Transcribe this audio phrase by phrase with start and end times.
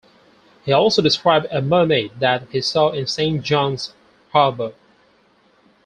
[0.65, 3.93] He also described a mermaid that he saw in Saint John's
[4.31, 4.73] harbour.